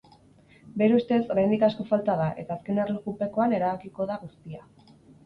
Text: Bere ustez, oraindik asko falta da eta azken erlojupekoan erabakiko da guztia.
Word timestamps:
Bere 0.81 0.95
ustez, 0.99 1.19
oraindik 1.35 1.65
asko 1.67 1.85
falta 1.89 2.15
da 2.21 2.29
eta 2.45 2.55
azken 2.57 2.79
erlojupekoan 2.85 3.55
erabakiko 3.59 4.09
da 4.15 4.19
guztia. 4.23 4.65